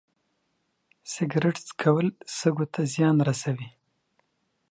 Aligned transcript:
سګرټ 1.13 1.55
څکول 1.67 2.07
سږو 2.37 2.65
ته 2.73 2.81
زیان 2.93 3.15
رسوي. 3.27 3.67